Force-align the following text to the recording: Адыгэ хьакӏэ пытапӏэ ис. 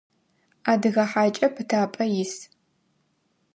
Адыгэ 0.71 1.05
хьакӏэ 1.11 1.47
пытапӏэ 1.55 2.05
ис. 2.21 2.33